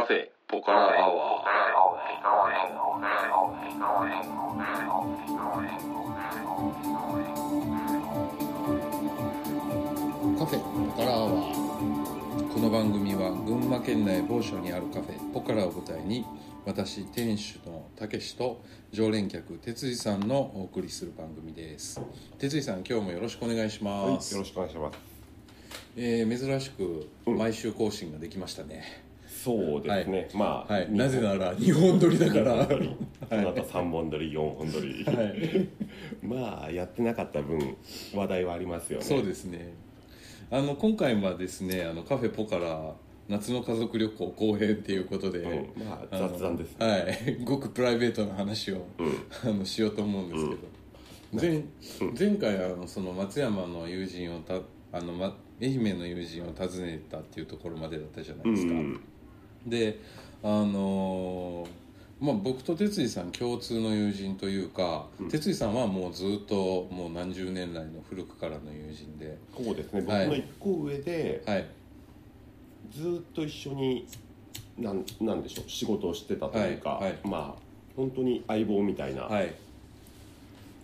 [0.00, 1.44] カフェポカラアワー
[10.38, 16.24] カフェポカラアワーこの番組は群馬県内某所にあるカフェポカラを舞台に
[16.64, 18.62] 私店主のたけしと
[18.92, 22.00] 常連客哲司さんのお送りする番組です。
[22.38, 24.98] 哲司さん今日もよろしくお願いしはい、よます、ろしくお願いします。
[25.94, 29.09] えー珍しく毎週更新ができましたね、
[29.42, 30.28] そうですね。
[30.34, 32.66] まあ、はい、二なぜなら2本撮りだから。
[32.66, 35.02] その後三本撮り、四本撮り。
[35.04, 35.68] はい。
[36.22, 37.76] まあ、やってなかった分、
[38.14, 39.04] 話題はありますよね。
[39.04, 39.72] そうですね。
[40.50, 42.92] あの今回はですねあのカフェポから
[43.28, 46.86] 夏の家族旅行後編っていうことで、うん、まあ、雑談ですね。
[46.86, 47.44] はい。
[47.44, 48.84] ごくプライベートな話を、
[49.44, 50.60] あのしようと思うんですけど、
[51.32, 51.62] 前
[52.18, 54.60] 前回あのその松山の友人をた
[54.92, 58.56] あの、ま、愛媛の友人を訪ねたっていうところまでだったじゃなうん、い。
[58.56, 59.00] ですか、うん、
[59.66, 59.98] で
[60.42, 61.80] あのー
[62.20, 70.02] まあ、僕と哲司さん共通の友人というか、哲司さんはもうずっともう何十年来の古くからの友人でそうですね。
[70.02, 71.66] 僕はいの一個上で、はい
[72.92, 74.06] ずっと一緒に。
[74.78, 77.62] なん、なんでしょう、仕事をしてたというか、はいはいまあ。
[77.96, 79.24] 本当に相棒みたいな。
[79.24, 79.54] はい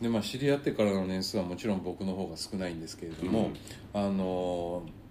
[0.00, 3.50] でまあ、知り合ってからの年数はもちろん僕の方が少ないんですけれども、
[3.94, 5.05] あのー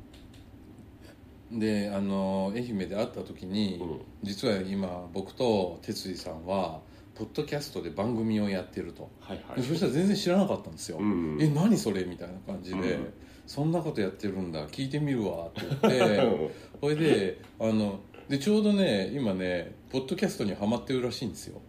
[1.59, 4.01] であのー愛媛で会った時に、うん。
[4.23, 6.81] 実は今僕と哲司さんは
[7.15, 9.61] ポッドキャストで番組をやってると、はい、はい。
[9.61, 13.13] でそしたら全然知らなかったんですよ、うんえ何それみたいな感じで、うん
[13.47, 16.49] そんなことやってるんだ聞いてみるわって言って
[16.81, 21.61] それであのでちょうどね今ねポッドキャストにはまってるらしいんですよ。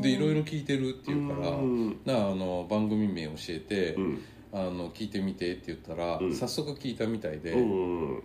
[0.00, 4.18] でいろいろ聞いてるっていうから、うんなあの番組名教えて、うん。
[4.52, 6.32] あの聞いてみてって言ったら、うん。
[6.32, 8.22] 早速聞いたみたいで、うん。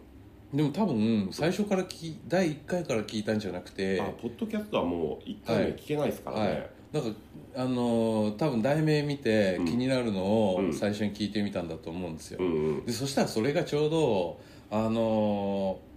[0.54, 6.48] でも多分最初から聞い第1回から聞いたんじゃなくてあ、ポッドキャストはもう一回目聞けないですからね。
[6.48, 6.70] はい。
[6.92, 7.20] なんか
[7.56, 9.66] あのー多分題名見てうん。
[9.66, 10.22] 気になるの
[10.54, 10.74] をうん。
[10.74, 12.86] 最初に聞いてみたんだと思うんですよ、うんうん。
[12.86, 14.40] でそしたらそれがちょうど
[14.72, 15.90] あのー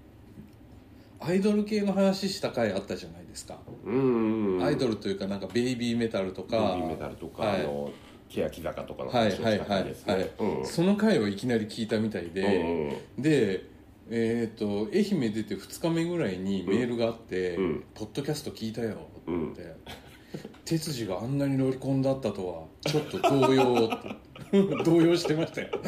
[1.24, 7.60] アイドル系の話した回あったじゃないですか、うんうん、アイドルというかなんかベイビーメタルとベかイビーメタルとか、はい。
[7.60, 7.90] あの
[8.28, 10.66] 欅坂とかのはい話をしたはいはい回ですね、はい、うん。
[10.66, 13.22] その回をいきなり聞いたみたいで、うんうん。
[13.22, 13.71] で
[14.14, 17.84] えっ、と愛媛出て2日目ぐらいにメールがあって「うん。
[17.94, 18.90] ポッドキャスト聞いたよ」
[19.22, 19.54] ってうん。
[19.54, 19.74] 言って
[20.66, 24.02] 「哲司があんなに乗り込んだったとはちょっと動揺」っ
[24.50, 25.68] て動揺してましたよ。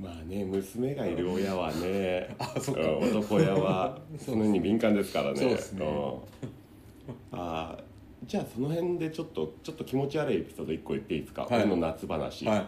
[0.00, 2.80] まあね娘がいる親はね あそっか。
[2.80, 5.36] うん男親は その辺に敏感ですからね。
[5.38, 5.84] そうですね。
[5.84, 7.38] うん。
[7.38, 7.82] あー
[8.26, 11.60] じゃあその辺でちょっとちょっと気持ち悪いエピソード1個言っていいですか、はい。
[11.60, 12.66] 俺の夏話、はい。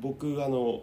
[0.00, 0.82] 僕あの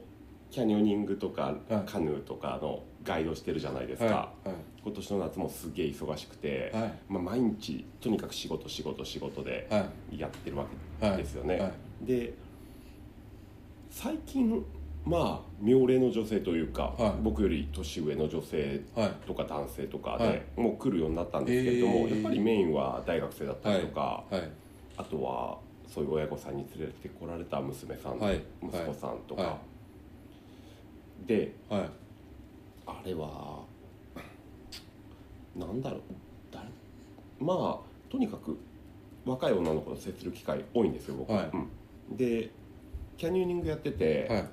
[0.52, 1.92] キャニオニングとかはい。
[1.92, 4.56] カヌーとかのガイドしてるじゃないですか、はい。
[4.84, 6.94] 今年の夏もすげえ忙しくて、はい。
[7.08, 10.20] まあ、毎日とにかく仕事仕事仕事ではい。
[10.20, 10.66] やってるわ
[11.02, 11.72] けですよね、はい。
[12.06, 12.34] で
[13.90, 14.64] 最近
[15.06, 17.14] まあ妙齢の女性というか、はい。
[17.22, 19.12] 僕より年上の女性はい。
[19.26, 22.16] とか男性とかはで、もう来るようになったんですけれども、えー。
[22.16, 24.50] やっぱりメインは大学生だったりとか、はい。
[24.98, 25.58] あとは
[25.88, 28.42] そういう親御さんに連れてこられた娘さん、はい。
[28.62, 29.58] 息子さんとか、は
[31.26, 31.90] ではい。
[32.86, 33.64] あれは
[35.56, 36.02] なんだろう。
[36.52, 36.68] 誰？
[37.40, 38.58] まあとにかく
[39.26, 41.44] 若い女の子と接する機会多いんですよ僕は。
[41.44, 41.50] い。
[42.10, 42.50] うん、で
[43.18, 44.46] キャニオニングやってて、はい。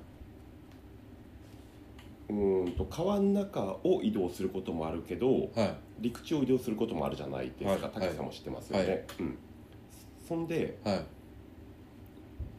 [2.27, 5.75] うーんと川の中を移動することもあるけどはい。
[6.01, 7.69] 陸地を移動することもあるじゃないですか。
[7.69, 7.81] はい。
[7.81, 9.05] 高木さんも知ってますよね、はい。
[9.19, 9.37] うん、
[10.27, 11.05] そんではい。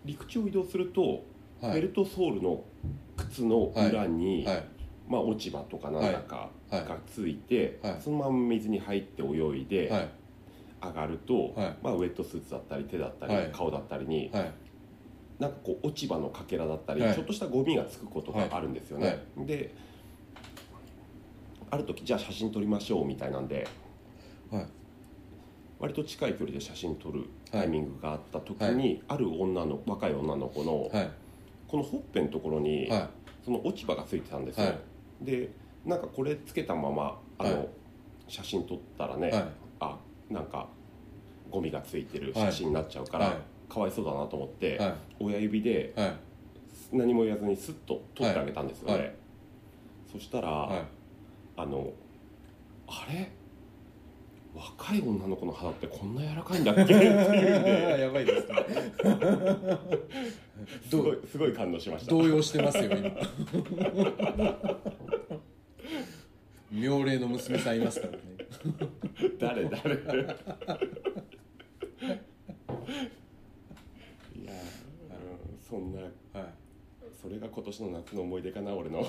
[0.07, 1.25] 陸地を移動すると、
[1.61, 1.75] はい。
[1.75, 2.63] ベルトソールの
[3.17, 4.65] 靴の裏に、はい。
[5.09, 6.85] まあ、落ち葉とかなんだかはい。
[6.85, 7.97] がついて、はい。
[8.01, 10.11] そのまま水に入って泳いではい。
[10.83, 11.77] 上がると、はい。
[11.83, 13.51] まあ、ウェットスーツだったり手だったり、はい。
[13.53, 14.53] 顔だったりに、はい。
[15.39, 17.15] なんかこう落ち葉のかけらだったり、はい。
[17.15, 19.47] ちょっとしたゴミがつくことがあるんですよね、はい。
[19.47, 19.75] で
[21.71, 23.67] ある時じゃあ写真撮りましょうみたいなんで
[24.51, 24.67] はい。
[25.79, 31.11] 割と近い距離で写真撮るタイミングがあった時に、ある女の若い女の子の、はい
[31.69, 33.09] このほっぺのところに、はい。
[33.45, 34.79] その落ち葉がついてたんですよ、はい。
[35.25, 35.51] で
[35.85, 37.69] なんかこれつけたままあの、はい。
[38.29, 39.45] 写真撮ったらね、はい。
[39.81, 39.99] あ
[40.29, 40.69] なんか
[41.51, 43.73] ゴミがついてる写真になっちゃうから、はい。
[43.73, 44.95] かわいそうだなと思って、はい。
[45.21, 46.13] 親指ではい。
[46.93, 49.03] 何も言わずにスッと取ってあげたんですよね、はい。
[49.03, 49.15] はい。
[50.13, 50.83] そしたら、はい。
[51.57, 51.93] あの
[52.89, 53.31] あれ？
[54.57, 57.25] 若い女の子の肌ってこんな柔らかいんだっけっていうん
[57.65, 58.57] で やばいですね。
[60.89, 62.11] すごいすごい感動しました。
[62.11, 63.11] 動揺してますよ今。
[66.73, 68.19] 妙齢の娘さんいますからね。
[69.39, 69.95] 誰 誰？
[69.95, 69.99] い
[74.45, 74.57] やー、
[75.13, 75.15] う
[75.55, 76.53] ん、そんなはい。
[77.21, 79.03] それが今年の夏の思い出かな俺の。
[79.03, 79.07] な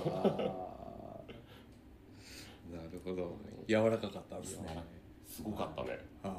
[2.92, 3.38] るほど。
[3.68, 4.97] 柔らかかったんですね
[5.38, 6.32] すごかったね、ああ。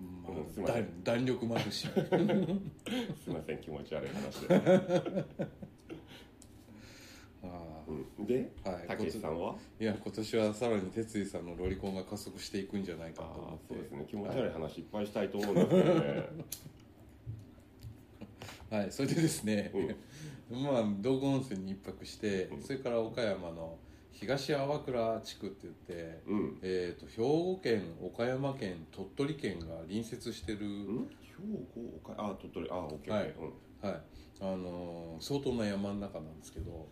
[0.00, 0.52] うん。
[0.52, 1.04] すいません。
[1.04, 1.86] 弾弾力もあるし。
[1.86, 2.00] すい
[3.32, 4.56] ません気持ち悪い話で、
[7.44, 7.84] あ
[8.18, 8.88] うん、ではい。
[8.88, 9.54] たけしさんは？
[9.78, 13.74] ーいや今年はさらに哲二さんのロリコンが加速していくんじゃないかと思って。
[13.74, 14.04] そうですね。
[14.10, 16.28] 気持ち悪い話いっぱいしたいと思うんですけどね。
[18.70, 19.70] はい、それでですね、
[20.50, 22.62] まあ道後温泉に一泊して、うん。
[22.62, 23.78] それから岡山の
[24.22, 26.58] 東粟倉地区って言って、うん。
[26.62, 31.08] えー、と兵庫県岡山県鳥取県が隣接してる、うん？
[31.36, 31.42] 兵
[31.74, 33.28] 庫岡あ鳥取あオッケーオはい。
[33.30, 33.88] うん。
[33.90, 34.00] はい。
[34.40, 36.88] あのー相当な山の中なんですけど、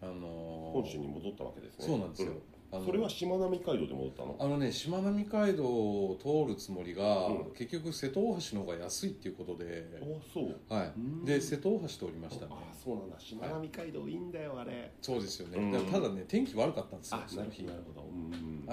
[0.00, 1.86] あのー本州に戻ったわけですね。
[1.86, 2.32] そうなんですよ、
[2.72, 4.36] それはしまなみ海道で戻ったの？
[4.38, 7.44] あのねしまなみ海道を通るつもりが、うん。
[7.56, 9.88] 結局瀬戸大橋の方が安いっていうことあで、
[10.32, 10.56] そう。
[10.68, 11.22] はうん。
[11.22, 12.52] い、で瀬戸大橋通りましたね。
[12.52, 13.18] あそうなんだ。
[13.20, 14.92] しまなみ海道いいんだよあれ。
[15.00, 17.62] そうですよね、うただね天気悪かったんですよあその日。
[17.64, 18.06] なるほど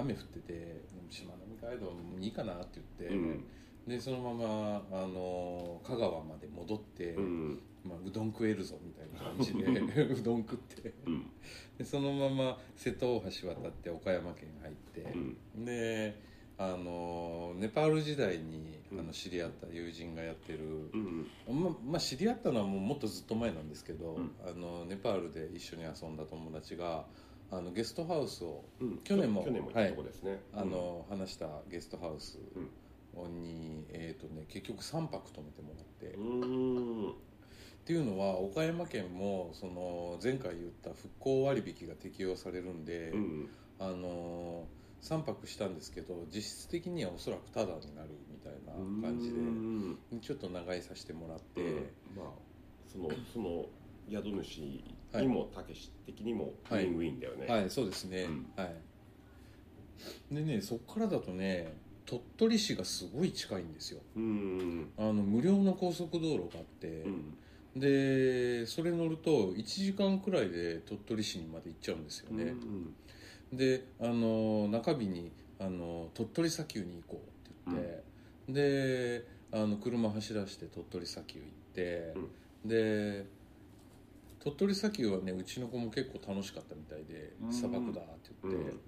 [0.00, 3.44] 雨降っててしまなみ海道もいいかなって言って、うん
[3.86, 7.60] でそのままあの香川まで戻って、うん。
[7.84, 9.62] まあ、うどん食えるぞみたいな感じで
[10.08, 10.92] うどん食って。
[11.06, 11.30] うん。
[11.76, 15.00] でそのまま瀬戸大橋渡って岡山県入って
[15.54, 15.64] う、ん。
[15.66, 16.18] で
[16.56, 19.00] あのネパール時代にうん。
[19.00, 20.60] あの知り合った友人がやってる、
[20.94, 21.26] うん。
[21.46, 24.30] ままあ、知り合ったのはもうもっとずっと前なんですけど、うん。
[24.46, 27.06] あのネパールで一緒に遊んだ友達が
[27.50, 28.98] あのゲストハウスをうん。
[29.04, 30.40] 去年も去年も行ったとこですね。
[30.54, 32.70] あの話したゲストハウスうん
[33.28, 44.66] に、えーとね、結局3泊泊めてもらって、うっていうのは岡山県もその前回言った復興割引が適用されるんで、うんあの
[45.02, 48.72] 3泊したんですけど実質的にはおそらくタダになるみたいな
[49.06, 49.98] 感じうん。
[50.10, 51.74] でちょっと長居させてもらって、うん。
[52.16, 52.26] まあ
[52.90, 53.66] そのその
[54.10, 56.84] 宿主にもたけし的にもウはい。
[56.84, 57.46] ィンウィンだよね。
[57.46, 58.46] はいそうですね、うん。
[58.56, 58.74] はい。
[60.34, 64.00] でねそこからだとね鳥取市がすごい近いんですよ。
[64.16, 64.90] うん。
[64.98, 67.36] あの無料の高速道路があって、うん。
[67.76, 72.94] でそれ乗ると1時間くらいで鳥取市にまで行っちゃうんですよね、うん
[73.52, 75.30] であの中日に
[75.60, 77.22] あの鳥取砂丘に行こ
[77.68, 77.78] うって言っ
[78.48, 82.14] て、であの車走らせて鳥取砂丘行って、
[82.64, 83.26] で
[84.40, 88.80] 鳥取砂丘はねうちの子も結構楽しかったみたいでうん砂漠だって言って、うん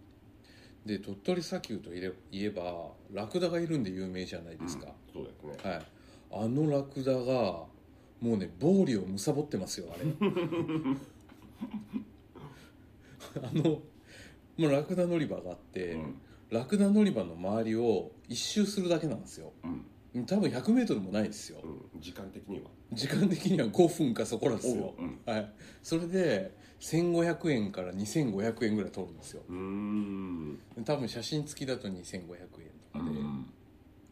[0.86, 2.00] で鳥取砂丘とい
[2.32, 5.70] えばラクダがいるんで有名じゃないですか、そうですね。
[5.70, 5.82] はい。
[6.32, 7.20] あのラクダが
[8.20, 10.04] もうね暴利を貪ってますよあれ。
[13.42, 13.82] あのも
[14.58, 16.20] うラクダ乗り場があって、うん。
[16.50, 19.52] ラクダ乗り場の周りを一周するだけなんですよ。
[19.64, 19.84] うん
[20.24, 22.70] 多分 100m もないですよ、うん時間的には。
[22.92, 25.20] 時間的には5分かそこらですよ、おううん。
[25.26, 25.52] はい、
[25.82, 29.42] それで1500円から2500円ぐらい取るんですよ。
[30.84, 31.98] 多分写真付きだと2500円
[32.92, 33.46] とかで、うん。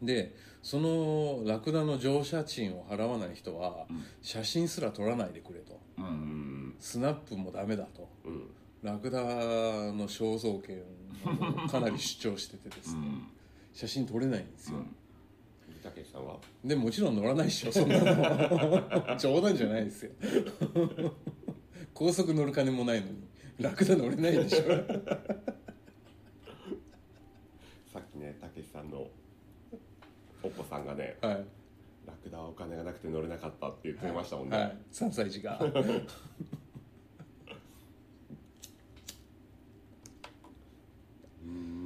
[0.01, 4.03] でそのラクダの乗車賃を払わない人はうん。
[4.21, 5.79] 写真すら撮らないでくれと。
[5.97, 8.09] うんスナップもダメだと。
[8.25, 8.47] うん。
[8.83, 10.83] ラクダの肖像権
[11.65, 13.01] をかなり主張しててですね、
[13.73, 14.77] 写真撮れないんですよ、
[15.85, 16.37] たけしさんは？
[16.63, 19.17] でもちろん乗らないでしょそんなの。
[19.21, 20.11] 冗談じゃないですよ。
[21.93, 23.13] 高速乗る金もないのに
[23.59, 24.63] ラクダ乗れないでしょ。
[27.93, 29.07] さっきねたけしさんの
[30.43, 31.45] お子さんがねはい、
[32.05, 35.57] ラクダはお金がなくて乗れなかったって言ってましたもんね、はい、3歳児が。
[35.59, 41.84] うーん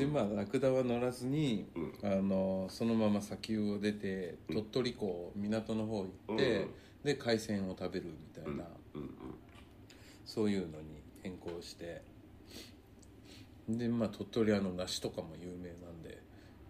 [0.00, 2.10] でまあラクダは乗らずに、うん。
[2.10, 6.70] あのそのまま砂丘を出て鳥取港港の方行って、うん
[7.04, 8.64] で海鮮を食べるみたいな、
[10.26, 12.02] そういうのに変更して。
[13.68, 16.22] でまあ鳥取あの梨とかも有名なんで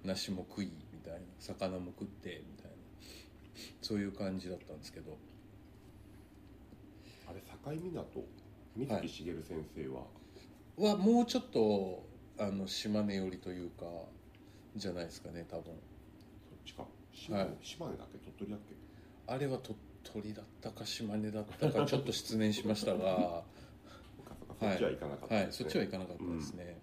[0.05, 2.77] 梨も食いみたいな魚も食ってみたいな
[3.83, 5.17] そういう感じだったんですけど。
[7.29, 8.25] あれ境港？
[8.77, 12.10] 水木しげる先生は、はもうちょっと
[12.41, 13.85] あの島根寄りというか
[14.75, 15.65] じゃないですかね多分。
[15.65, 15.75] そっ
[16.65, 16.85] ちか。
[17.13, 17.53] 島根,、はい。
[17.63, 18.19] 島根だっけ？
[18.19, 18.75] 鳥取だっけ？
[19.27, 23.43] あれは鳥取だったか島根だったかちょっと失念しましたが
[24.59, 25.65] そっちは行かなかったはい、ですね。
[25.65, 26.79] そっちは行かなかったですね、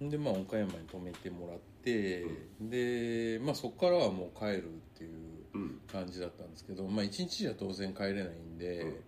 [0.00, 2.26] でまあ岡山に泊めてもらって、
[2.60, 5.10] でまあそこからはもう帰るっていう
[5.54, 5.80] うん。
[5.90, 9.00] 感じだったんですけどまあ一日じゃ当然帰れないんで、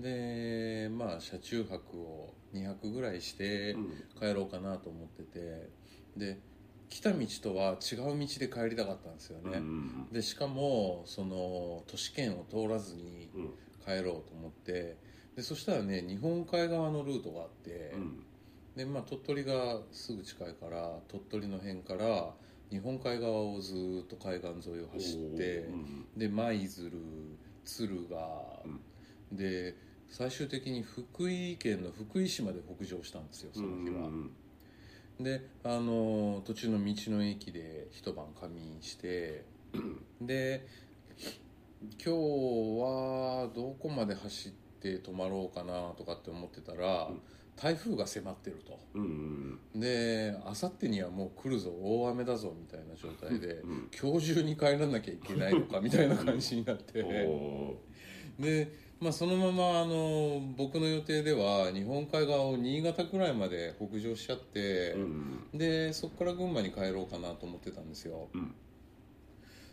[0.00, 3.90] でまあ車中泊を2泊ぐらいしてうん。
[4.18, 5.70] 帰ろうかなと思ってて
[6.16, 6.38] で
[6.88, 10.08] 来た道とは違う道で帰りたかったんですようんうね、ん。
[10.12, 13.50] でしかもその都市圏を通らずにうん。
[13.82, 14.98] 帰ろうと思って
[15.36, 18.24] でそしたらね日本海側のルートがあって、うん。
[18.76, 22.32] でまあ、鳥取がすぐ近いから鳥取の辺から
[22.70, 26.92] 日本海側をずーっと海岸沿いを走って、うんで舞鶴
[27.64, 28.62] 敦賀、
[29.32, 29.74] で
[30.10, 34.30] 最終的に福井県の福井市まで北上したんですよその日は、うん
[35.18, 39.44] であの途中の道の駅で一晩仮眠して
[40.18, 40.66] で
[42.02, 47.20] 今日はどこまで走って泊まろうかなとかって思ってたら、うん。
[47.60, 48.78] 台風が迫ってると。
[49.78, 57.76] であさってにはもう来るぞ大雨だぞみたいな状態で、うん今日中に帰らなきゃいけないのかみたいな感じになって、お
[58.38, 65.58] で、まあ、そのままあの僕の予定では日本海側を新潟くらいまで北上しちゃって、ーうん。
[65.58, 68.28] でそこから群馬に帰ろうかなと思ってたんですよ。
[68.34, 68.54] うん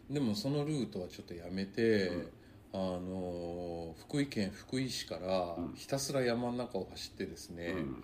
[0.10, 2.30] でもそのルートはちょっとやめて、うん。
[2.74, 5.74] あの福井県福井市からうん。
[5.76, 8.04] ひたすら山の中を走ってですね、うん。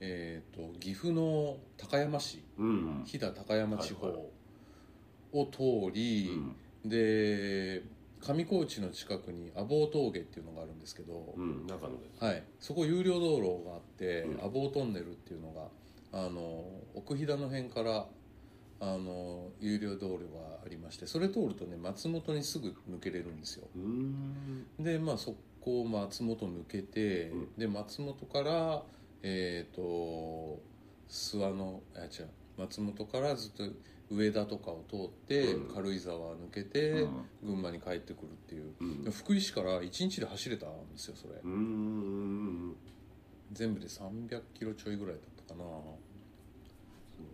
[0.00, 4.08] えー、と岐阜の高山市うん飛騨高山地方
[5.32, 6.30] を通り、
[6.84, 7.82] で
[8.24, 12.24] 上高地の近くに阿房峠っていうのがあるんですけど、うん長野です。
[12.24, 14.44] はい、そこ有料道路があって、うん。
[14.44, 15.68] 阿房トンネルっていうのが
[16.12, 16.64] あの
[16.94, 18.06] 奥飛騨の辺から
[18.80, 23.66] あの有料道路がありましてそれ通るとね松本にすぐ抜けれるんですよ。
[23.76, 24.66] うん。
[24.78, 27.48] でまあそこを松本抜けて、うん。
[27.58, 28.82] で松本から
[29.22, 30.60] えっ、と
[31.08, 33.64] 諏訪のあ違う松本からずっと
[34.10, 35.74] 上田とかを通って、うん。
[35.74, 37.10] 軽井沢抜けて、うん。
[37.42, 39.12] 群馬に帰ってくるっていう、うん。
[39.12, 42.76] 福井市から1日で走れたんですよそれ、うん
[43.52, 45.64] 全部で300キロちょいぐらいだったかな。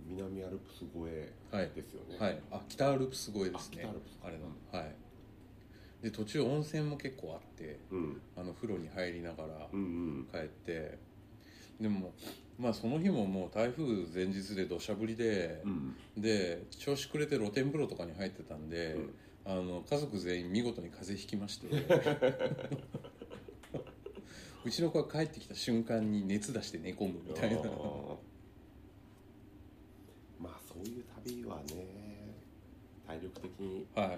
[0.07, 1.71] 南アルプス越えはい。
[1.75, 2.19] ですよね。
[2.19, 2.39] はい。
[2.51, 3.83] あ北アルプス越えですね。
[3.85, 4.95] あ北アルプスあれの、はい。
[6.03, 8.21] で途中温泉も結構あってうん。
[8.37, 9.85] あの風呂に入りながらうんう
[10.21, 10.29] ん。
[10.31, 10.99] 帰って、
[11.81, 12.13] でも
[12.61, 15.97] まあその日ももう台風前日で土砂降りで、うん。
[16.17, 19.15] で調子くれて露天風呂とかに入ってたんで、うん。
[19.47, 21.69] あの家族全員見事に風邪ひきまして。
[24.63, 27.63] うちの子が帰ってきた瞬間に熱出して寝込むみたいな。
[30.39, 32.37] まあそういう旅はね
[33.07, 34.09] 体力的にはい。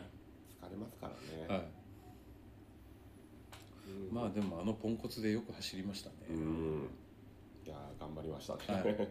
[0.66, 1.64] 疲れますからね、はい。
[3.86, 4.14] うん。
[4.14, 6.88] まあでもあのポンコツでよく走りましたね、うん
[8.02, 8.82] 頑張りましたね、はい。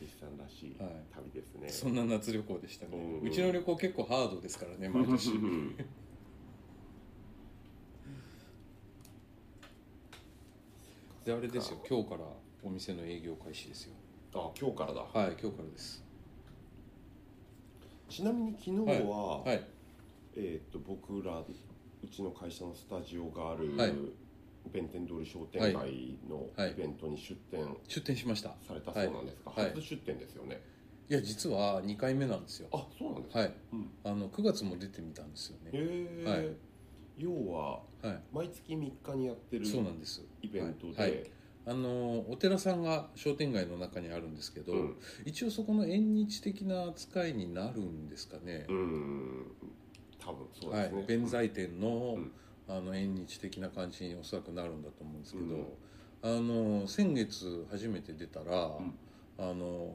[0.00, 5.32] 岸さんらしいはい旅ですね、そんな夏旅行でしたね、ううんちの旅行結構ハードですからね 毎年。
[5.32, 5.76] うん
[11.24, 11.80] であれですよ。
[11.88, 12.24] 今日から
[12.64, 13.94] お店の営業開始ですよ。
[14.34, 16.04] あ今日からだ、はい今日からです。
[18.08, 19.64] ちなみに昨日は、はい。
[20.34, 21.46] えー、と僕らう
[22.08, 23.92] ちの会社のスタジオがある、はい
[24.70, 26.72] 弁天通り商店街のはい。
[26.72, 28.54] イベントに出店出店しました。
[28.66, 29.64] されたそうなんですか、はい。
[29.66, 29.74] はい。
[29.74, 30.62] 初出店ですよね。
[31.08, 32.68] いや実は2回目なんですよ。
[32.72, 33.54] あそうなんですか、はい。
[33.72, 35.70] うん、あの9月も出てみたんですよね。
[35.72, 36.56] へえ、はい。
[37.18, 38.22] 要ははい。
[38.32, 40.22] 毎月3日にやってるそうなんです。
[40.42, 41.10] イベントで、はい。
[41.10, 41.30] はい。
[41.64, 44.96] あのお寺さんが商店街の中にあるんですけど、うん。
[45.24, 49.46] 一応そこの縁日的な扱いになるんですかね、うん。
[50.18, 52.32] 多分そうはいですね、弁財天の,、うん
[52.76, 55.66] あの縁日的な感じにおそらくなるんだと思うんですけど、うん。
[56.22, 56.28] あ
[56.80, 58.94] の先月初めて出たら、ん。
[59.38, 59.94] あの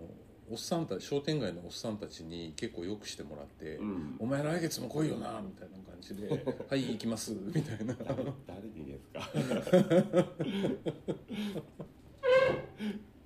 [0.49, 4.15] おっさんたち商店街のおっさんたちに結構よくしてもらって「うん。
[4.19, 6.29] お前来月も来いよな」みたいな感じで
[6.69, 7.93] 「はい行きます」みたいな。
[7.95, 9.29] 誰誰にですか？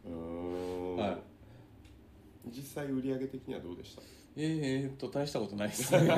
[0.06, 1.18] うーん、はい。
[2.50, 4.02] 実際売り上げ的にはどうでした？
[4.38, 6.00] えーっと大したことないですね。
[6.08, 6.16] ま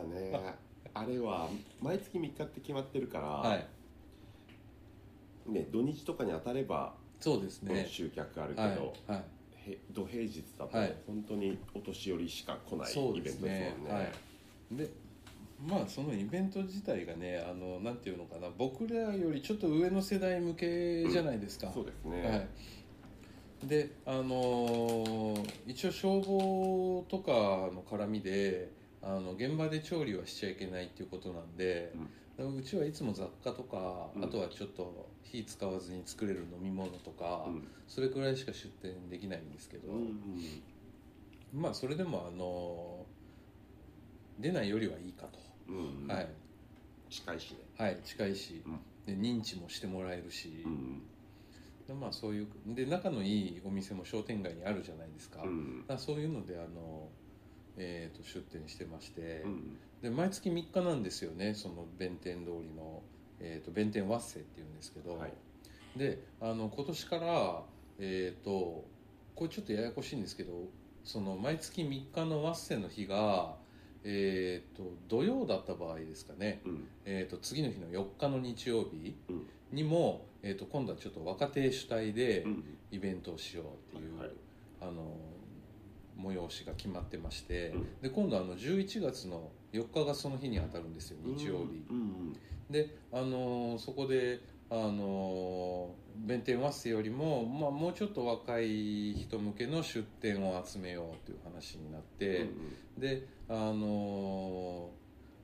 [0.00, 0.54] あね
[0.94, 1.48] あれは
[1.82, 3.66] 毎月3日って決まってるから、はい。
[5.46, 7.86] ね、土日とかに当たれば、そうですね。
[7.88, 9.24] 集客あるけはいど、はい。
[9.70, 10.94] へ土平日だとはい。
[11.06, 13.92] 本当にお年寄りしか来ないイベントですもんね。
[13.92, 14.12] はい、
[14.72, 14.90] で
[15.66, 22.48] まあそのイベント自体がねあのなんていうのかな僕らよりちょっと上の世代向けじゃないですか、そうですはね、
[23.62, 27.32] い、であのー一応消防とか
[27.72, 28.70] の絡みで
[29.06, 31.92] あの現場で調理はしちゃいけないっていうことなんで、
[32.38, 34.24] うちはいつも雑貨とか、うん。
[34.24, 37.68] あとはちょっと火使わずに作れる飲み物とか、うん。
[37.86, 40.62] それくらいしか出店できないんですけど、うん
[41.52, 43.06] まあそれでもあの
[44.40, 46.28] 出ないよりはいいかと、うんはい。
[47.10, 47.58] 近いしね。
[47.76, 48.80] はい近いし、うん。
[49.06, 51.02] で認知もしてもらえるし、うん
[51.86, 55.80] でまあそういうで仲のいいお店も商店街にあるじゃないですか,、うん。
[55.82, 57.10] だからそういうのであの、
[57.76, 59.78] えー、と出店してまして、うん。
[60.02, 63.02] で毎月3日なんですよねその弁天通りの、
[63.40, 65.32] えー、と弁天ワッセっていうんですけど、はい。
[65.96, 67.62] であの今年から
[67.98, 68.84] えっ、と
[69.34, 70.52] これちょっとややこしいんですけど
[71.04, 73.54] その毎月3日のワッセの日が
[74.06, 76.84] えー、と土曜だった場合ですかね、うん。
[77.06, 79.46] えー、と次の日の4日の日曜日うん。
[79.72, 82.64] にも、えー、と今度はちょっと若手主体でうん。
[82.94, 83.62] イベントをしよ
[83.92, 84.36] うっていう、
[86.24, 88.00] 催しが決まってまして、うん。
[88.00, 92.36] で今度あの11月の4日がその日に当たるんですよ日曜日、うん
[92.70, 94.40] であのそこで
[94.70, 104.90] あの弁天ワッセよりも、まあ、もうちょっと若い人向けの出店を集めようという話になって、うんであの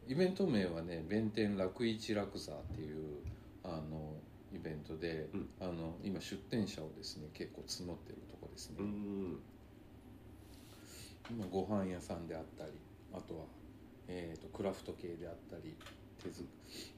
[0.08, 3.18] イベント名はね弁天楽市楽座っていう
[3.62, 4.14] あの
[4.52, 5.48] イベントで、うん。
[5.60, 9.38] あの今出店者をですね結構募ってるとこですね、うん今
[11.50, 12.72] ご飯屋さんであったり
[13.12, 13.44] あとは、
[14.08, 15.74] えー、とクラフト系であったり
[16.22, 16.44] 手作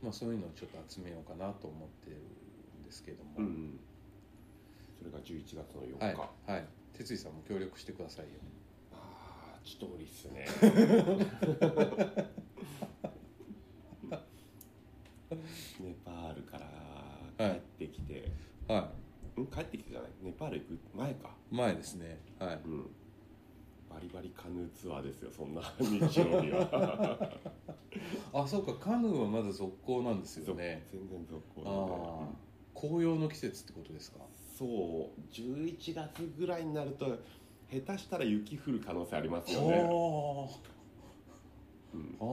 [0.02, 3.78] まあ、そういうのをちょっと集めようかなと思ってるんですけども、うん
[4.98, 6.10] それが11月の4日、は
[6.48, 6.64] いはい。
[6.96, 8.30] 哲井さんも協力してくださいよ。
[8.92, 10.46] ああちょっと無理っすね。
[15.80, 16.66] ネパールから
[17.38, 18.28] 帰ってきて、
[18.68, 18.80] は
[19.40, 19.46] ん？
[19.46, 20.10] 帰ってきてじゃない？
[20.22, 21.28] ネパール行く前か。
[21.50, 22.18] い前ですね。
[22.38, 22.60] はい。
[22.64, 22.82] うん。
[22.82, 22.88] バ
[24.02, 27.30] リバリカヌーツアーですよそんな日曜日は。
[28.34, 30.86] あそうかカヌーはまだ続行なんですよね。
[30.90, 34.18] 全然続行あなんで、あ紅葉の季節ってことですか？
[34.58, 34.68] そう
[35.30, 37.18] 11月ぐらいになると
[37.70, 39.76] 下手したら雪降る可能性ありますよね、
[41.94, 42.16] うん。
[42.20, 42.24] あ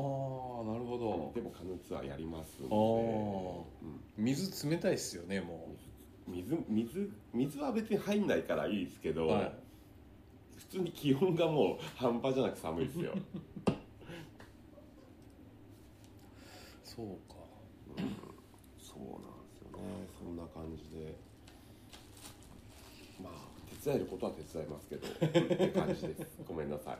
[0.61, 1.31] あなるほど。
[1.33, 2.77] でもカヌーツアーやりますんで、う
[3.85, 4.01] ん。
[4.17, 5.75] 水冷たいっすよねも
[6.27, 9.45] 水水水は別に入んないからいいですけど、はい。
[9.45, 9.68] 普
[10.69, 13.11] 通に気温がもう半端じゃなく寒いですよ。
[13.11, 13.15] う
[16.83, 17.35] そうか
[17.87, 20.07] そうなんですよね。
[20.17, 21.15] そんな感じで。
[23.23, 23.33] まあ
[23.81, 26.39] 手伝えることは手伝いますけどって感じです。
[26.47, 26.97] ごめんなさい。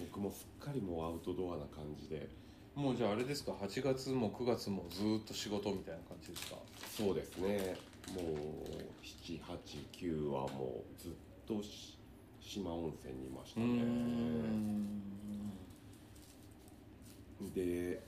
[0.00, 2.28] 僕もすっかりもうアウトドアな感じで。
[2.74, 6.56] もうじゃああれですか？8月も9月もずーっと仕事みたいな感じですか？
[6.96, 7.76] そうですね。
[8.14, 8.24] もう
[9.04, 11.12] 789はもうずっ
[11.56, 11.98] とし
[12.40, 13.66] 島温泉にいましたね。
[13.66, 15.00] ん
[17.54, 18.02] で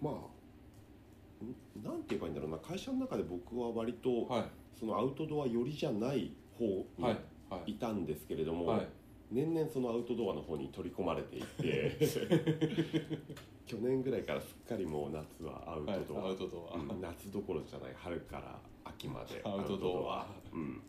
[0.00, 2.58] まあんなんて言えばいいんだろうな。
[2.58, 4.44] 会社の中で僕は割と、はい。
[4.78, 7.12] そのアウトドア寄りじゃない方はい。
[7.14, 7.18] に
[7.50, 7.70] はい。
[7.72, 8.88] いたんですけれども、はい。
[9.30, 11.96] 年々そのアウトドアの方に取り込まれていって
[13.66, 16.00] 去年ぐらいからすっかりもう夏はアウはい。
[16.04, 16.12] ト
[16.46, 20.26] ドア、夏どころじゃない春から秋までアウトドア。
[20.52, 20.82] うん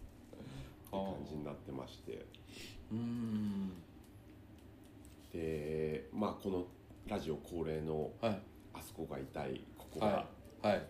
[0.94, 2.26] 感じになってまして。
[2.92, 3.72] うーん。
[5.32, 6.66] でまあこの
[7.08, 8.42] ラジオ恒例のはい。
[8.76, 10.28] あそこが痛いここはが
[10.64, 10.68] い。
[10.68, 10.88] はい。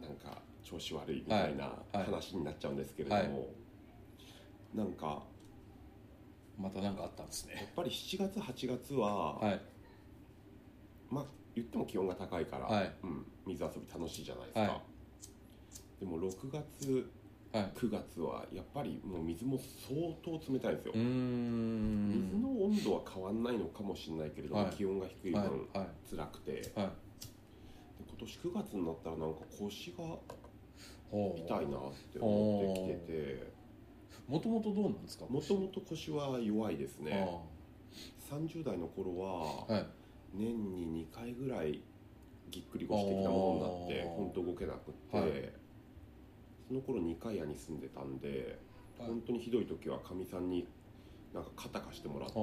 [0.00, 3.48] なんか調子悪いみたいな話になっちゃうんですけれども、
[4.74, 5.22] なんか
[6.58, 9.60] また何かあったんですやっねぱり7月8月は、はい。
[11.08, 11.24] まあ
[11.54, 12.92] 言っても気温が高いから、
[13.46, 14.80] 水遊び楽しいじゃないですか、はい。
[16.00, 17.10] でも6月
[17.56, 17.72] はい。
[17.74, 24.74] 9月はやっぱりもう水も相当冷たいんですよ、水の温度は変わんないのかもしれないけれども、はい。
[24.74, 25.50] 気温が低い分、はい。
[25.78, 25.88] はい。
[26.10, 26.52] 辛くて。
[26.52, 26.90] ではい。
[28.08, 30.04] 今年9月になったらなんか腰が
[31.10, 33.56] 痛いなって思ってきてて。
[34.26, 35.26] もともとどうなんですか？
[35.26, 37.28] もともと腰は弱いですね。
[38.28, 39.84] 30代の頃は
[40.34, 41.80] 年に2回ぐらい
[42.50, 45.52] ぎっくり腰的なものになって本当動けなくって、はい
[46.68, 48.58] その頃2階屋に住んでたんで
[48.98, 50.66] はい本当にひどい時はかみさんに
[51.32, 52.34] なんか肩貸してもらって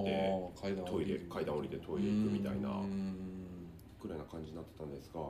[0.62, 3.70] 階段トイレ階段降りてトイレ行くみたいなうーん。
[4.00, 5.22] くらいな感じになってたんですが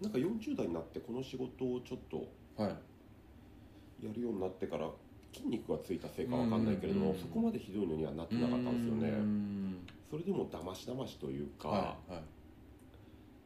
[0.00, 4.06] なんか40代になってこの仕事をちょっとはい。
[4.06, 4.90] やるようになってから
[5.34, 7.18] 筋肉がついたせいかわかんないけれどもうん。
[7.18, 9.08] そこまでひどいのにはなってなかったんですよね。
[9.10, 9.86] ん。
[10.10, 12.18] それでもだましだましというか、はいは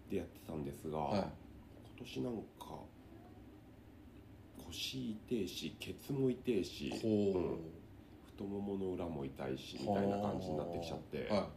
[0.08, 0.10] い。
[0.10, 1.20] でやってたんですが、はい。
[1.20, 1.30] 今
[1.98, 2.93] 年なんか
[4.74, 7.38] 腰痛いしケツも痛いし、ほう。
[7.38, 7.58] ん
[8.34, 11.48] 太ももの裏も痛いしみたいな感じになってきちゃって、は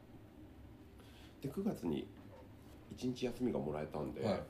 [1.41, 2.07] で9月に
[2.95, 4.41] 1日休みがもらえたんで、いはい。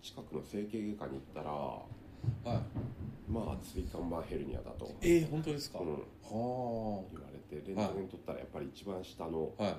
[0.00, 2.62] 近くの整形外科に行ったらはい。
[3.28, 5.92] まあ椎間板ヘルニアだと、えー、本当ですか、うん。
[5.92, 5.98] は
[7.12, 9.74] 言われてレントゲン取ったらやっぱり一番下のあはい。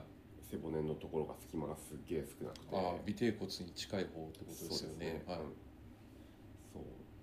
[0.52, 2.76] 背骨のところが隙間がすっげえ少なくて。
[2.76, 5.24] 尾てい骨に近い方ってことですよね。
[5.26, 5.38] はい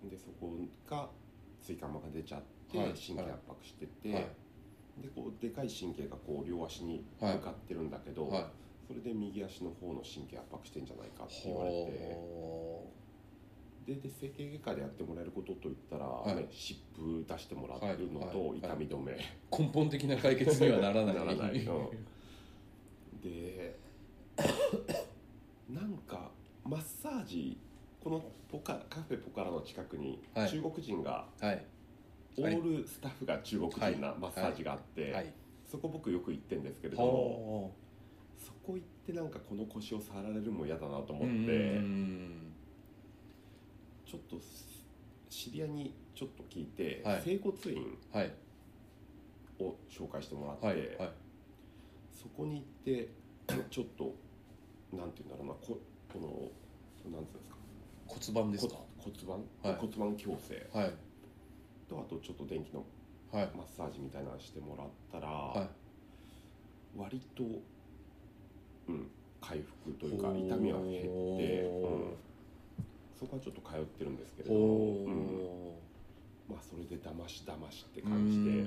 [0.09, 0.57] でそこ
[0.89, 1.09] が
[1.61, 2.87] 椎間板が出ちゃってはい。
[2.89, 4.27] 神経圧迫してて、はい。
[5.03, 8.45] でこうでかい神経がこう両足に向かってるんだけど、はい。
[8.87, 12.15] それで右足の方の神経圧迫してんじゃないかって言われて。
[12.15, 12.93] ほ
[13.87, 16.37] でで整形外科でやってもらえることといったら、はい。
[16.37, 18.29] ね、湿布出してもらってるのはい。
[18.29, 18.37] はい。
[18.37, 19.19] と痛み止め、う
[19.51, 21.15] 根本的な解決にはならない。
[21.19, 21.65] ならない。
[21.65, 21.91] うん。
[23.23, 23.77] で
[25.69, 26.31] なんか
[26.65, 27.59] マッサージ
[28.07, 30.49] このポカカフェポカラの近くにはい。
[30.49, 31.67] 中国人が、はい。
[32.39, 35.33] オールスタッフが中国人なマッサージがあって、はい。
[35.69, 37.75] そこ僕よく行ってんですけれどもほ
[38.39, 42.53] そこ行ってなんかこの腰を触られるのも嫌だなとう思ってうん
[44.07, 44.37] ちょっと
[45.29, 47.23] 知り合いにちょっと聞いて、はい。
[47.25, 48.33] 整骨院はい。
[49.59, 50.77] を紹介してもらって、はい。
[50.77, 51.11] はい。
[52.13, 53.09] そこに行って
[53.69, 54.15] ちょっと
[54.97, 55.81] なんていうんだろうなこ
[56.13, 57.56] このなんていうんですか
[58.07, 58.77] 骨盤ですか？
[58.99, 59.81] 骨骨盤、はい。
[59.81, 60.79] 骨盤矯正。
[60.79, 60.93] はい。
[61.89, 62.85] とあとちょっと電気の
[63.33, 63.51] はい。
[63.57, 65.69] マッサージみたいなのしてもらったら、はい。
[66.99, 67.45] 割と、
[68.89, 72.15] うん、回復というか痛みは減って、うん、
[73.19, 76.55] そこはちょっと通ってるんですけれども、おうん。
[76.55, 78.65] まあそれでだましだましって感じで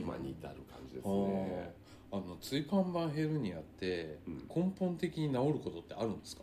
[0.00, 1.74] 今に至る感じですね。
[2.12, 4.48] あの椎間板ヘルニアってうん。
[4.54, 6.42] 根本的に治ることってあるんですか？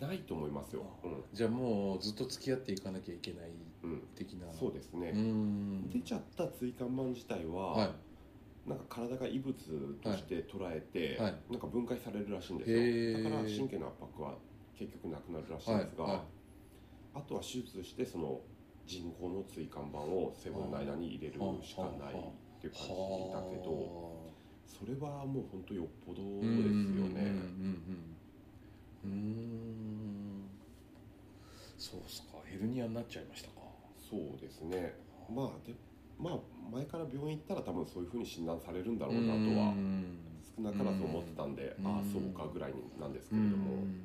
[0.00, 0.82] ないと思いますよ。
[1.04, 1.24] うん。
[1.32, 3.50] じゃあもうずっと付き合っていかなきゃいけない
[3.82, 4.50] うん、的な。
[4.50, 5.12] そうですね。
[5.14, 5.90] うん。
[5.90, 8.68] 出ちゃった椎間板自体は、はい。
[8.68, 9.54] なんか体が異物
[10.02, 11.34] として捉えて、はい。
[11.50, 13.22] なんか分解されるらしいんですよ。
[13.22, 14.34] だから神経の圧迫は
[14.76, 16.12] 結局なくなるらしいんですが、はい。
[16.14, 16.24] はい。
[17.14, 18.40] あとは手術してその
[18.84, 24.32] 人工の椎間板を背骨の間に入れるしかないっていう感じだけど
[24.64, 27.20] それはもう本当よっぽどですよね。
[27.20, 28.17] うんうんうんうん
[29.08, 30.48] うん。
[31.78, 32.38] そうっすか。
[32.44, 33.54] ヘルニアになっちゃいましたか。
[33.98, 34.94] そうですね。
[35.34, 35.74] まあで
[36.18, 36.38] まあ
[36.72, 40.18] 前から病院行ったら多分そういうふうに診断されるんだろうなとはうん
[40.56, 41.86] 少なからず思ってたんで、うん。
[41.86, 44.00] ああそうかぐらいなんですけれども、うん。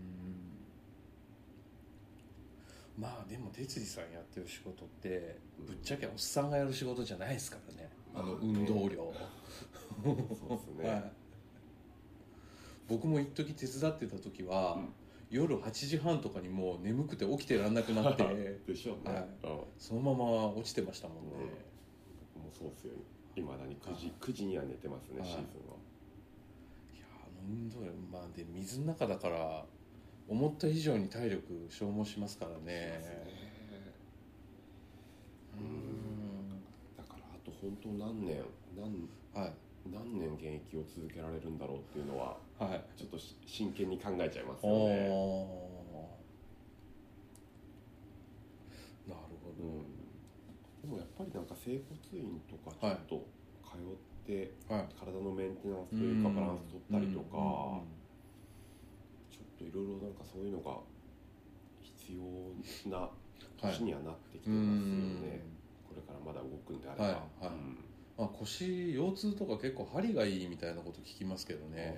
[2.97, 7.89] まあでも哲司さんやってる仕事ってうんぶっちゃけおっさんがやる仕事じゃないですからね。
[8.15, 9.11] あの運動量。
[10.03, 11.11] そうですね、 はい
[12.87, 14.93] 僕も一時手伝ってた時は、うん。
[15.29, 18.23] 夜8時半とかにもう眠くて起きてらんなくなって
[18.67, 19.23] でしょうね、はい。
[19.43, 19.59] うん。
[19.79, 21.31] そのまま落ちてましたもんね、
[22.35, 22.93] 僕もそうですよ。
[23.35, 25.29] いまだに9時9時には寝てますねはい。
[25.29, 25.75] シーズンは。
[26.93, 29.65] いやあの運動量まあで水の中だから
[30.27, 32.63] 思った以上に体力消耗しますからね。
[32.63, 33.23] ね。
[35.55, 36.61] うん。
[36.95, 38.43] だからあと本当何年
[38.77, 39.53] 何はい
[39.91, 42.83] 何年現役を続けられるんだろうっていうのははい。
[42.97, 44.95] ちょっとし真剣に考えちゃいますよおね。
[49.07, 49.09] ー。
[49.09, 49.83] なるほうど、ん、
[50.81, 53.27] でもやっぱりなんか整骨院とかちょっと
[53.69, 53.79] 通っ
[54.25, 54.85] てはい。
[54.97, 57.37] 体のメンテナンスというかバランス取ったりとか、
[57.75, 57.99] うん。
[59.29, 60.77] ちょっといろいろなんかそういうのが
[61.81, 63.11] 必要なはい
[63.75, 65.21] 年にはなってきてうますよん。
[65.21, 65.43] ね、
[65.83, 67.13] これからまだ動くんであれば、はい。
[67.45, 67.53] はい。
[67.53, 71.97] うんまあ、腰腰痛とか結構針がいいみたいなこと聞きますけどね。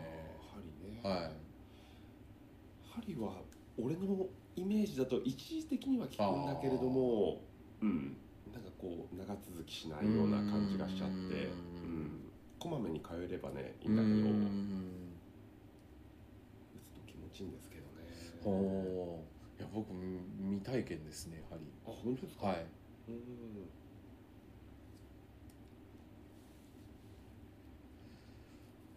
[0.53, 1.31] 針ね、はい。
[2.81, 3.33] 針は
[3.77, 4.25] 俺の
[4.55, 7.41] イメージだと一時的には効くんだけれども
[7.81, 8.17] うん。
[8.53, 11.21] なんかこう長続きしないような感じがしちゃってうん。
[11.21, 12.31] うん。
[12.59, 14.15] こまめに通えればねいいうんだけど。
[14.15, 15.19] 打ん。
[16.79, 18.07] つと気持ちいいんですけどね。
[18.41, 19.61] ほう。
[19.61, 21.61] いや僕未体験ですね針。
[21.85, 22.47] あ本当ですか？
[22.47, 22.65] はい。
[23.09, 23.15] うん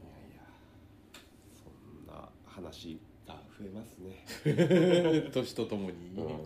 [0.01, 0.43] いやいや
[1.53, 2.29] そんな
[2.69, 4.25] 話が増えますね。
[5.33, 6.25] 年とともに、うん。
[6.25, 6.39] はい、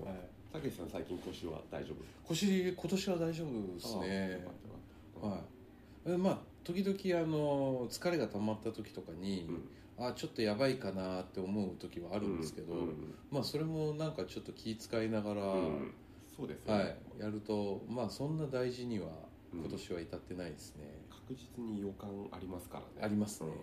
[0.52, 2.28] たけしさん最近腰は大丈夫？
[2.28, 4.46] 腰今年は大丈夫ですね。
[5.20, 5.36] は
[6.06, 6.10] い。
[6.10, 9.68] えまあ時々あの疲れが溜まった時とかに、うん。
[10.06, 15.94] あちょっとやばいかなって思う時はあるんですけど、うんうんまあそれもなんかちょっと気遣いながら、うん。
[16.34, 19.08] そうですよはね、い、やるとまあそんな大事には
[19.52, 19.60] うん。
[19.60, 22.86] 今年は至ってないですね、確実に予感ありますからね。
[23.02, 23.54] ありますね、あ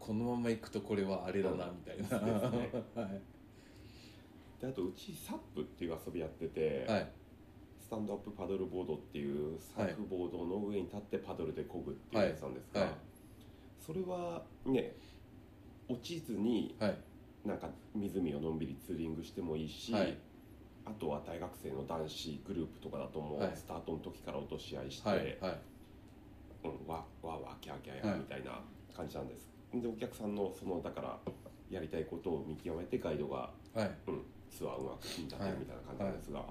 [0.00, 3.20] このまま行くとこれはあれだなうんみたいな、ねはい
[4.60, 7.08] であとうちサップっていう遊びやってて、はい。
[7.80, 12.88] スタンドアップパドルボードっていうサーフボードの上に立ってパドルで漕ぐっていうやつなんですが、はい。
[12.90, 12.98] はい。
[13.78, 14.94] それはね
[15.88, 16.98] 落ちずにはい。
[17.46, 20.18] なんか湖をのんびりツーリングしてもいいし、はい。
[20.84, 23.52] あとは大学生の男子グループとかだともうはい。
[23.54, 24.90] スタートの時から落とし合い。
[24.90, 25.38] して、
[26.62, 28.16] うん、わわわキャーキャーはい。
[28.16, 28.60] やみたいな
[28.94, 31.18] 感じなんですでお客さんのそのだから
[31.70, 33.90] やりたいことを見極めてガイドが、はい。
[34.08, 36.44] うん、ツアーをうまく組んだってるみたいな感じなんですが、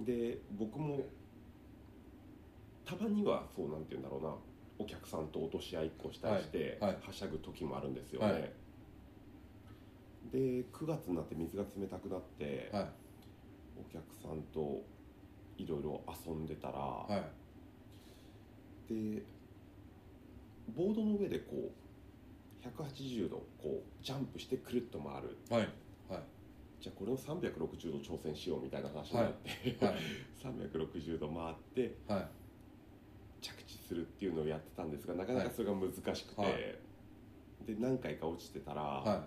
[0.00, 1.00] で僕も
[2.84, 4.34] たまにはそうなんて言うんだろうな。
[4.80, 6.98] お客さんと落とし合いっこしたりして、はい。
[7.10, 8.52] しゃぐ時もあるんですよね、はい。
[10.32, 10.38] で
[10.72, 12.86] 9月になって水が冷たくなって、はい。
[13.80, 14.82] お客さんと
[15.56, 17.06] いろいろ遊んでたら、は
[18.88, 18.94] い。
[18.94, 19.22] で
[20.76, 21.70] ボードの上でこう
[22.62, 25.36] 180度こうジャンプしてくるっと回る。
[25.50, 25.68] はい
[26.08, 26.22] はい。
[26.80, 27.58] じゃあこれを360
[27.92, 29.96] 度挑戦しようみたいな話になって、はい
[30.42, 32.28] 360度回ってはい。
[33.40, 36.52] 着地するっていうのをやってたんですがなかなかそれが難しくて、はい。
[37.66, 39.26] で何回か落ちてたら、は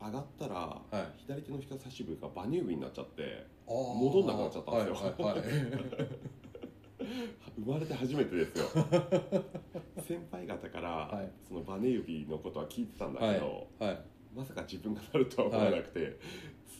[0.00, 1.18] 上がったら、はい。
[1.18, 4.94] 左手の人差し指がバネ指になっちゃって戻んなくなっちゃったんですよ。
[4.94, 6.08] はいはいはい
[7.56, 8.64] 生まれて初めてですよ。
[10.06, 11.30] 先輩方から、はい。
[11.46, 13.90] そのバネ指のことは聞いてたんだけど、はい。
[13.90, 14.04] はい。
[14.34, 16.18] まさか自分がなるとは思わなくて、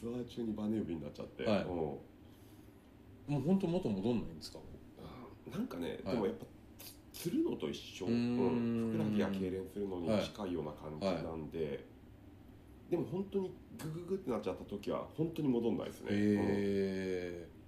[0.01, 1.63] ツアー中にバネ指になっちゃって、はい。
[1.65, 1.67] う。
[1.67, 2.01] んも
[3.29, 4.59] う本当元戻んないんですか？
[5.51, 6.15] なんかね、はい。
[6.15, 6.47] でもやっぱ
[7.13, 8.91] つつるのと一緒、ううん。
[8.93, 11.85] ふくらはぎが痙攣するのに近いような感じなんで、
[12.91, 17.62] でも本当にグググってなっちゃった時は本当に戻んないですね、へうん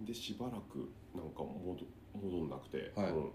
[0.00, 1.84] でしばらくなんか戻
[2.14, 3.10] 戻んなくて、はい。
[3.10, 3.32] うん。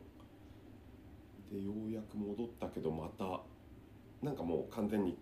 [1.51, 3.41] でようやく戻ったけどまた
[4.21, 5.17] なんかもう完全に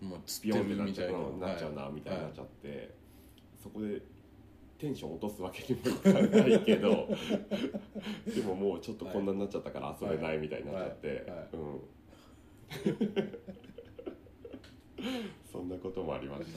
[0.00, 1.92] えもうつっビヨンってなっちゃうななっちゃうな、はい。
[1.92, 2.94] みたいになっちゃって、
[3.62, 4.00] そこで
[4.78, 7.06] テンション落とすわけにもいかないけど
[8.34, 11.16] でももうちょっとこんなになっちゃったから遊べないみたいになっちゃって、はい。
[11.38, 11.48] はい。
[11.52, 11.82] うん。
[15.52, 16.54] そんなこともありましたね。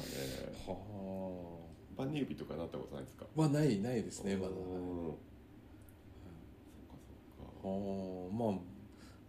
[0.65, 1.62] は
[2.05, 3.25] バネ指とかなったことないですか？
[3.25, 4.49] あまあないないですねまだ。
[4.49, 4.61] そっか
[7.01, 7.51] そっか。
[7.63, 8.59] あーまあ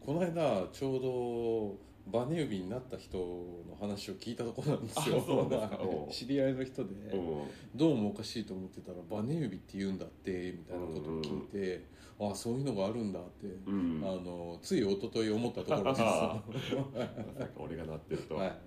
[0.05, 5.49] この間ちょうどバネ指になった人の話を聞いたところなんですよ。
[6.13, 7.43] 知り合いの人で、うん。
[7.75, 11.85] どうもおかしいと思ってたらバネ指って言うんだってみたいなことを聞いて、
[12.21, 14.03] ああそういうのがあるんだって、うん。
[14.05, 18.59] あのつい一昨日思ったところです まさか俺がなってるとは、はい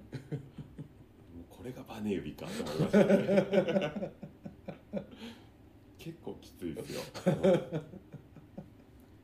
[1.67, 4.13] れがバネ指かと思いましたね。
[5.99, 7.01] 結構きついですよ。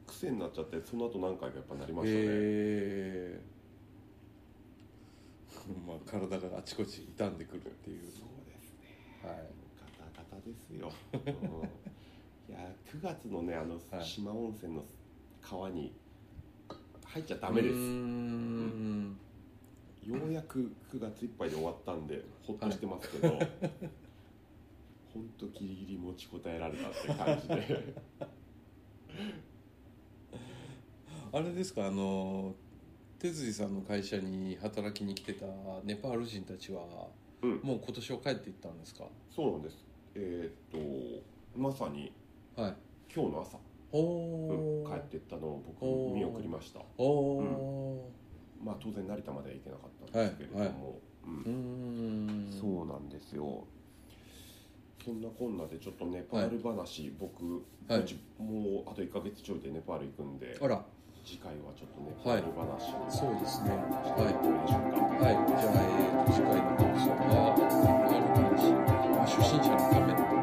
[0.06, 2.23] 癖になっちゃってその後何回かやっぱなりましたね、へ
[3.39, 3.41] え
[5.88, 8.01] まあ体があちこち傷んでくるっていう。
[8.03, 9.19] そうですね。
[9.23, 9.38] はい。
[9.79, 12.53] ガタガタですよ、うん。
[12.53, 14.06] いや9月のねあのはい。
[14.06, 14.84] 四万温泉の
[15.41, 15.93] 川に
[17.06, 17.75] 入っちゃダメです。
[17.75, 19.17] うーん
[20.08, 23.30] ようやく9月いっぱいで終わったんでほっとしてますけど、
[25.13, 27.94] ほんとギリギリ持ちこたえられたって感じで。
[31.32, 32.54] あれですかあの
[33.18, 35.46] 哲司さんの会社に働きに来てた
[35.84, 36.84] ネパール人たちは、
[37.42, 37.60] うん。
[37.63, 39.06] もう今年は帰っていったんですか？
[39.34, 39.84] そうなんです。
[40.16, 41.22] えーっ
[41.54, 42.12] とまさに
[42.56, 42.76] はい。
[43.16, 43.58] 今日の朝、
[43.92, 46.82] おうんお、帰ってったのを僕見送りました。
[46.98, 47.06] お
[47.38, 48.12] お
[48.63, 53.65] まあ、当然成田までは行けなかったんですけれども、うん、そうなんですよ。
[55.04, 60.56] そんなこんなでちょっとネパール話、はい、僕、はい、もうあと1か月ちょいでネパール行くんで
[61.26, 63.71] 次回はちょっとネパール話、はい、そうですね。
[63.71, 65.04] はいどうでしょうか。
[65.19, 65.36] はい。
[65.43, 68.71] じゃあ、えー、次回の放送はネパール話、
[69.12, 70.42] ま、初心者のため